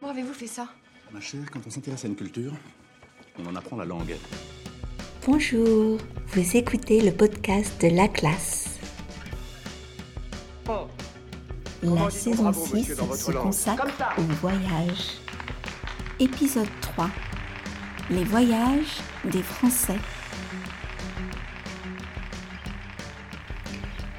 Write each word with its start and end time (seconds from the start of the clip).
Comment 0.00 0.12
avez-vous 0.12 0.34
fait 0.34 0.46
ça? 0.46 0.68
Ma 1.10 1.20
chère, 1.20 1.50
quand 1.50 1.60
on 1.66 1.70
s'intéresse 1.70 2.04
à 2.04 2.08
une 2.08 2.16
culture, 2.16 2.52
on 3.38 3.46
en 3.46 3.56
apprend 3.56 3.76
la 3.76 3.84
langue. 3.84 4.14
Bonjour, 5.24 5.98
vous 6.28 6.56
écoutez 6.56 7.00
le 7.00 7.12
podcast 7.12 7.80
de 7.80 7.88
La 7.88 8.08
Classe. 8.08 8.78
La 11.82 12.10
saison 12.10 12.52
6 12.52 12.84
se 12.94 13.32
consacre 13.32 13.86
au 14.18 14.22
voyage. 14.40 15.18
Épisode 16.20 16.68
3. 16.82 17.08
Les 18.10 18.24
voyages 18.24 18.98
des 19.24 19.42
Français. 19.42 19.98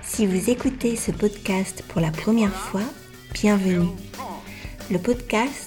Si 0.01 0.25
vous 0.25 0.49
écoutez 0.49 0.95
ce 0.95 1.11
podcast 1.11 1.83
pour 1.87 2.01
la 2.01 2.11
première 2.11 2.53
fois, 2.53 2.81
bienvenue. 3.33 3.89
Le 4.89 4.99
podcast 4.99 5.66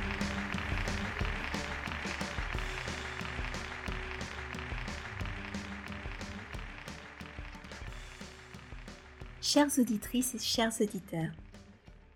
Chères 9.53 9.79
auditrices 9.79 10.33
et 10.33 10.39
chers 10.39 10.71
auditeurs, 10.79 11.33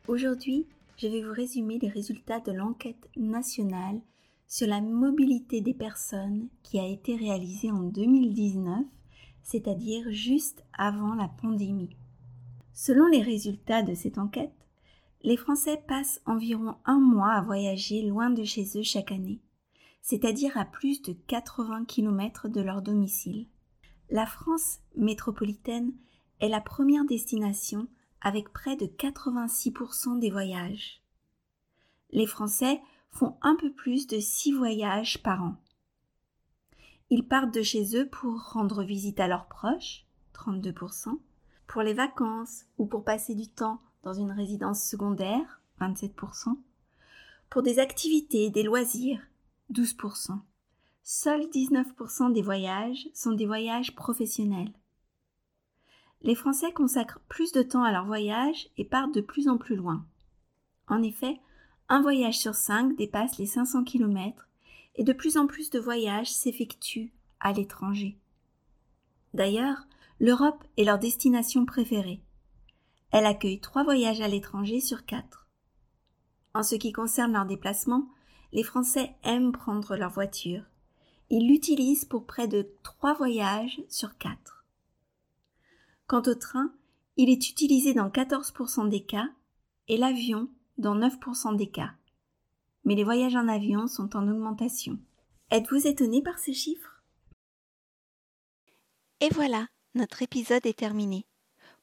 aujourd'hui, 0.07 0.65
je 0.95 1.09
vais 1.09 1.21
vous 1.21 1.33
résumer 1.33 1.77
les 1.79 1.89
résultats 1.89 2.39
de 2.39 2.53
l'enquête 2.53 3.09
nationale 3.17 3.99
sur 4.47 4.69
la 4.69 4.79
mobilité 4.79 5.59
des 5.59 5.73
personnes 5.73 6.47
qui 6.63 6.79
a 6.79 6.87
été 6.87 7.13
réalisée 7.17 7.71
en 7.71 7.81
2019, 7.81 8.85
c'est-à-dire 9.43 10.09
juste 10.11 10.63
avant 10.77 11.13
la 11.13 11.27
pandémie. 11.27 11.97
Selon 12.73 13.05
les 13.07 13.21
résultats 13.21 13.83
de 13.83 13.95
cette 13.95 14.17
enquête, 14.17 14.55
les 15.21 15.35
Français 15.35 15.83
passent 15.89 16.21
environ 16.25 16.75
un 16.85 16.99
mois 16.99 17.33
à 17.33 17.41
voyager 17.41 18.01
loin 18.03 18.29
de 18.29 18.45
chez 18.45 18.65
eux 18.77 18.83
chaque 18.83 19.11
année, 19.11 19.41
c'est-à-dire 20.01 20.57
à 20.57 20.63
plus 20.63 21.01
de 21.01 21.11
80 21.11 21.83
km 21.83 22.47
de 22.47 22.61
leur 22.61 22.81
domicile. 22.81 23.45
La 24.09 24.25
France 24.25 24.79
métropolitaine 24.95 25.91
est 26.39 26.49
la 26.49 26.61
première 26.61 27.05
destination 27.05 27.87
avec 28.21 28.51
près 28.51 28.75
de 28.75 28.85
86% 28.85 30.19
des 30.19 30.31
voyages. 30.31 31.01
Les 32.11 32.25
Français 32.25 32.81
font 33.11 33.37
un 33.41 33.55
peu 33.55 33.71
plus 33.71 34.07
de 34.07 34.19
6 34.19 34.53
voyages 34.53 35.21
par 35.21 35.43
an. 35.43 35.55
Ils 37.09 37.27
partent 37.27 37.53
de 37.53 37.61
chez 37.61 37.95
eux 37.95 38.07
pour 38.07 38.51
rendre 38.51 38.83
visite 38.83 39.19
à 39.19 39.27
leurs 39.27 39.47
proches, 39.47 40.05
32%, 40.33 41.19
pour 41.67 41.81
les 41.81 41.93
vacances 41.93 42.65
ou 42.77 42.85
pour 42.85 43.03
passer 43.03 43.35
du 43.35 43.47
temps 43.47 43.79
dans 44.03 44.13
une 44.13 44.31
résidence 44.31 44.83
secondaire, 44.83 45.61
27%, 45.79 46.57
pour 47.49 47.63
des 47.63 47.79
activités, 47.79 48.49
des 48.49 48.63
loisirs, 48.63 49.21
12%. 49.71 50.39
Seuls 51.03 51.47
19% 51.47 52.33
des 52.33 52.41
voyages 52.41 53.07
sont 53.13 53.33
des 53.33 53.45
voyages 53.45 53.95
professionnels. 53.95 54.73
Les 56.21 56.35
Français 56.35 56.71
consacrent 56.71 57.21
plus 57.29 57.51
de 57.51 57.61
temps 57.61 57.83
à 57.83 57.91
leur 57.91 58.05
voyage 58.05 58.69
et 58.77 58.85
partent 58.85 59.13
de 59.13 59.21
plus 59.21 59.47
en 59.47 59.57
plus 59.57 59.75
loin. 59.75 60.05
En 60.87 61.03
effet, 61.03 61.39
un 61.89 62.01
voyage 62.01 62.39
sur 62.39 62.55
cinq 62.55 62.95
dépasse 62.95 63.37
les 63.37 63.45
500 63.45 63.83
km 63.83 64.47
et 64.95 65.03
de 65.03 65.13
plus 65.13 65.37
en 65.37 65.45
plus 65.45 65.69
de 65.69 65.79
voyages 65.79 66.31
s'effectuent 66.31 67.11
à 67.39 67.53
l'étranger. 67.53 68.17
D'ailleurs, 69.33 69.85
l'Europe 70.19 70.63
est 70.77 70.85
leur 70.85 70.97
destination 70.97 71.65
préférée. 71.65 72.21
Elle 73.11 73.25
accueille 73.25 73.59
trois 73.59 73.83
voyages 73.83 74.21
à 74.21 74.27
l'étranger 74.27 74.79
sur 74.79 75.05
quatre. 75.05 75.47
En 76.53 76.63
ce 76.63 76.75
qui 76.75 76.91
concerne 76.91 77.33
leur 77.33 77.45
déplacement, 77.45 78.07
les 78.53 78.63
Français 78.63 79.13
aiment 79.23 79.51
prendre 79.51 79.95
leur 79.95 80.11
voiture. 80.11 80.63
Ils 81.29 81.47
l'utilisent 81.47 82.05
pour 82.05 82.25
près 82.25 82.47
de 82.47 82.67
trois 82.83 83.13
voyages 83.13 83.81
sur 83.89 84.17
quatre. 84.17 84.64
Quant 86.07 86.21
au 86.27 86.35
train, 86.35 86.71
il 87.17 87.29
est 87.29 87.49
utilisé 87.49 87.93
dans 87.93 88.09
14% 88.09 88.89
des 88.89 89.03
cas 89.03 89.29
et 89.87 89.97
l'avion 89.97 90.49
dans 90.77 90.95
9% 90.95 91.55
des 91.55 91.69
cas. 91.69 91.93
Mais 92.83 92.95
les 92.95 93.03
voyages 93.03 93.35
en 93.35 93.47
avion 93.47 93.87
sont 93.87 94.15
en 94.15 94.27
augmentation. 94.27 94.99
Êtes-vous 95.49 95.87
étonné 95.87 96.21
par 96.21 96.37
ces 96.37 96.53
chiffres? 96.53 97.01
Et 99.19 99.29
voilà, 99.31 99.67
notre 99.95 100.21
épisode 100.21 100.65
est 100.65 100.77
terminé. 100.77 101.25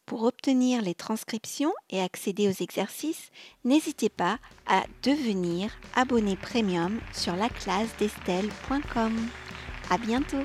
Pour 0.06 0.24
obtenir 0.24 0.82
les 0.82 0.94
transcriptions 0.94 1.72
et 1.90 2.00
accéder 2.00 2.48
aux 2.48 2.62
exercices, 2.62 3.30
n'hésitez 3.64 4.08
pas 4.08 4.38
à 4.66 4.84
devenir 5.02 5.72
abonné 5.94 6.36
premium 6.36 7.00
sur 7.12 7.34
laclasdestelle.com. 7.34 9.16
À 9.90 9.98
bientôt! 9.98 10.44